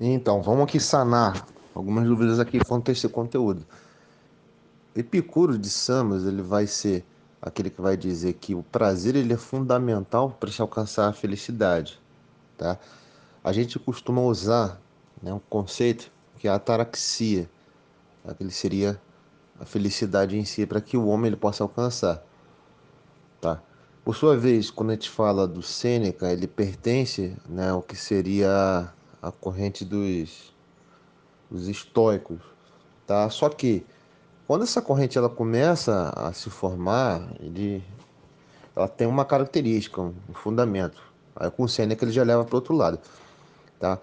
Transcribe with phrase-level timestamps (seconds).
[0.00, 3.64] Então, vamos aqui sanar algumas dúvidas aqui quanto a esse conteúdo.
[4.94, 7.04] Epicuro de Samos, ele vai ser
[7.40, 12.00] aquele que vai dizer que o prazer ele é fundamental para se alcançar a felicidade,
[12.56, 12.78] tá?
[13.42, 14.80] A gente costuma usar
[15.22, 17.48] né, um conceito que é a ataraxia,
[18.24, 19.00] aquele seria
[19.60, 22.24] a felicidade em si para que o homem ele possa alcançar,
[23.40, 23.62] tá?
[24.04, 28.92] Por sua vez, quando a gente fala do Sêneca, ele pertence né, ao que seria
[29.24, 30.52] a corrente dos,
[31.50, 32.38] dos estoicos,
[33.06, 33.28] tá?
[33.30, 33.84] Só que
[34.46, 37.82] quando essa corrente ela começa a se formar, ele,
[38.76, 41.02] ela tem uma característica, um fundamento.
[41.34, 42.98] Aí com o Sêneca ele já leva para outro lado,
[43.80, 43.98] tá?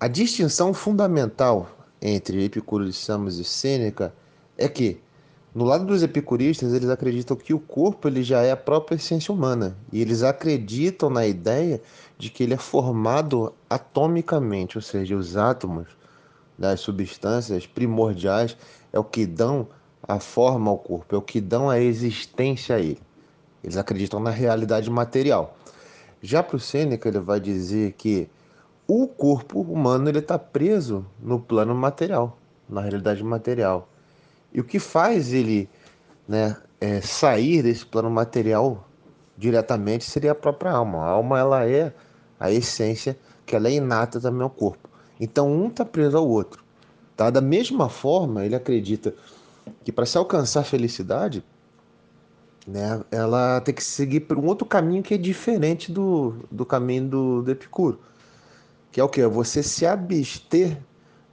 [0.00, 1.68] A distinção fundamental
[2.00, 4.14] entre Epicuro de Samos e Sêneca
[4.56, 5.00] é que
[5.56, 9.32] no lado dos epicuristas, eles acreditam que o corpo ele já é a própria essência
[9.32, 9.74] humana.
[9.90, 11.80] E eles acreditam na ideia
[12.18, 15.88] de que ele é formado atomicamente, ou seja, os átomos
[16.58, 18.54] das substâncias primordiais
[18.92, 19.66] é o que dão
[20.06, 23.00] a forma ao corpo, é o que dão a existência a ele.
[23.64, 25.56] Eles acreditam na realidade material.
[26.20, 28.28] Já para o Sêneca, ele vai dizer que
[28.86, 32.36] o corpo humano ele está preso no plano material,
[32.68, 33.88] na realidade material.
[34.52, 35.68] E o que faz ele
[36.26, 38.88] né, é, sair desse plano material
[39.36, 40.98] diretamente seria a própria alma.
[40.98, 41.92] A alma ela é
[42.38, 44.88] a essência que ela é inata também ao corpo.
[45.20, 46.64] Então um está preso ao outro.
[47.16, 47.30] Tá?
[47.30, 49.14] Da mesma forma, ele acredita
[49.84, 51.42] que para se alcançar a felicidade,
[52.66, 57.08] né, ela tem que seguir por um outro caminho que é diferente do, do caminho
[57.08, 58.00] do, do Epicuro.
[58.90, 59.24] Que é o que?
[59.26, 60.78] Você se abster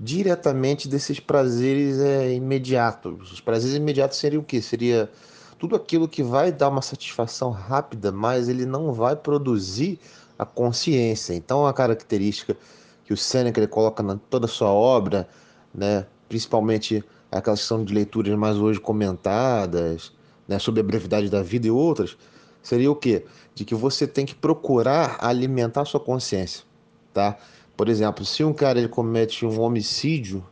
[0.04, 3.32] diretamente desses prazeres é, imediatos.
[3.32, 4.62] Os prazeres imediatos seriam o quê?
[4.62, 5.10] Seria
[5.58, 9.98] tudo aquilo que vai dar uma satisfação rápida, mas ele não vai produzir
[10.38, 11.34] a consciência.
[11.34, 12.58] Então, a característica
[13.06, 15.28] que o Seneca ele coloca na toda a sua obra,
[15.74, 20.12] né, principalmente aquelas que são de leituras mais hoje comentadas,
[20.48, 22.18] né, sobre a brevidade da vida e outras,
[22.62, 23.26] seria o quê?
[23.56, 26.66] De que você tem que procurar alimentar a sua consciência,
[27.14, 27.38] tá?
[27.76, 30.44] Por exemplo, se um cara ele comete um homicídio,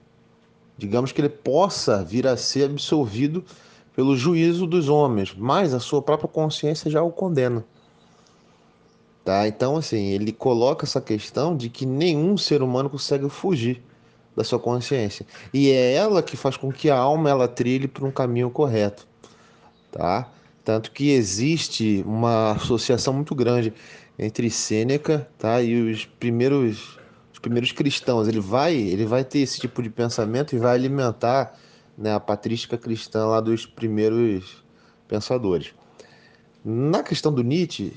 [0.78, 3.44] digamos que ele possa vir a ser absolvido
[3.96, 7.64] pelo juízo dos homens, mas a sua própria consciência já o condena.
[9.24, 9.48] Tá?
[9.48, 13.82] Então, assim, ele coloca essa questão de que nenhum ser humano consegue fugir
[14.36, 15.26] da sua consciência.
[15.54, 19.08] E é ela que faz com que a alma ela trilhe por um caminho correto.
[19.92, 20.32] Tá?
[20.64, 23.74] Tanto que existe uma associação muito grande
[24.18, 25.62] entre Sêneca tá?
[25.62, 26.98] e os primeiros
[27.42, 28.28] primeiros cristãos.
[28.28, 31.58] Ele vai, ele vai ter esse tipo de pensamento e vai alimentar
[31.98, 34.64] né, a patrística cristã lá dos primeiros
[35.08, 35.74] pensadores.
[36.64, 37.94] Na questão do Nietzsche,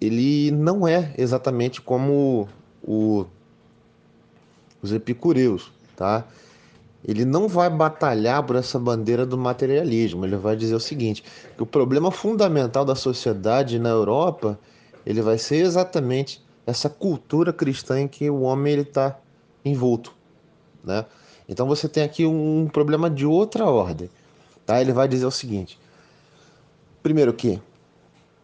[0.00, 2.48] ele não é exatamente como
[2.82, 3.26] o,
[4.82, 6.24] os epicureus, tá?
[7.06, 10.24] Ele não vai batalhar por essa bandeira do materialismo.
[10.24, 11.22] Ele vai dizer o seguinte:
[11.56, 14.58] que o problema fundamental da sociedade na Europa
[15.04, 19.16] ele vai ser exatamente essa cultura cristã em que o homem ele está
[19.64, 20.12] envolto,
[20.84, 21.06] né?
[21.48, 24.10] Então você tem aqui um problema de outra ordem,
[24.64, 24.80] tá?
[24.80, 25.78] Ele vai dizer o seguinte:
[27.02, 27.62] primeiro que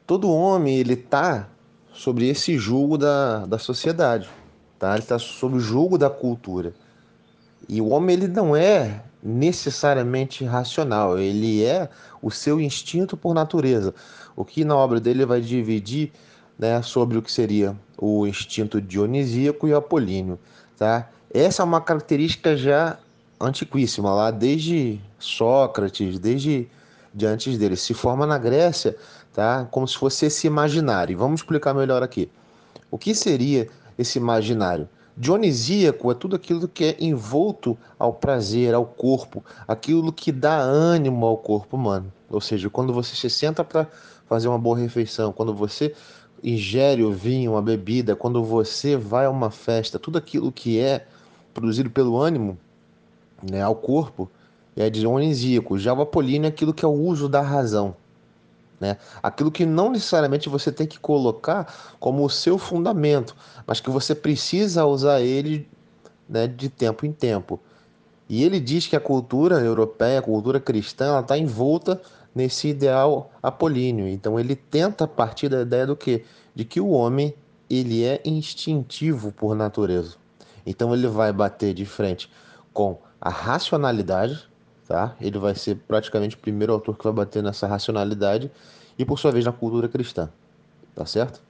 [0.07, 1.49] todo homem ele está
[1.93, 4.31] sobre esse julgo da, da sociedade,
[4.79, 4.93] tá?
[4.93, 6.73] Ele está sob o julgo da cultura.
[7.69, 11.89] E o homem ele não é necessariamente racional, ele é
[12.21, 13.95] o seu instinto por natureza.
[14.35, 16.13] O que na obra dele vai dividir
[16.59, 20.39] né, sobre o que seria o instinto dionisíaco e apolíneo.
[20.77, 21.09] Tá?
[21.33, 22.99] Essa é uma característica já
[23.41, 26.69] antiquíssima, lá desde Sócrates, desde
[27.15, 27.77] de antes dele.
[27.77, 28.97] Se forma na Grécia
[29.33, 29.67] tá?
[29.71, 31.17] como se fosse esse imaginário.
[31.17, 32.31] Vamos explicar melhor aqui.
[32.91, 34.89] O que seria esse imaginário?
[35.17, 41.27] Dionisíaco é tudo aquilo que é envolto ao prazer, ao corpo, aquilo que dá ânimo
[41.27, 42.11] ao corpo humano.
[42.31, 43.87] Ou seja, quando você se senta para
[44.27, 45.95] fazer uma boa refeição, quando você
[46.43, 51.07] ingere o vinho, a bebida, quando você vai a uma festa, tudo aquilo que é
[51.55, 52.59] produzido pelo ânimo,
[53.43, 54.31] né, ao corpo,
[54.77, 55.79] é dionisíaco.
[55.79, 57.95] Já o apolíneo é aquilo que é o uso da razão.
[58.81, 58.97] Né?
[59.23, 64.15] Aquilo que não necessariamente você tem que colocar como o seu fundamento, mas que você
[64.15, 65.69] precisa usar ele
[66.29, 67.61] né, de tempo em tempo.
[68.29, 72.01] E ele diz que a cultura europeia, a cultura cristã, está envolta
[72.35, 74.09] nesse ideal apolíneo.
[74.09, 76.25] Então ele tenta partir da ideia do que?
[76.55, 77.35] De que o homem
[77.69, 80.17] ele é instintivo por natureza.
[80.67, 82.31] Então ele vai bater de frente
[82.73, 84.49] com a racionalidade,
[84.87, 85.17] tá?
[85.21, 88.51] Ele vai ser praticamente o primeiro autor que vai bater nessa racionalidade
[88.99, 90.29] e por sua vez na cultura cristã.
[90.95, 91.41] Tá certo?